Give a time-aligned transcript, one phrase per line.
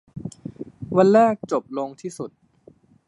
[0.97, 2.31] วันแรกจบลงที่จุด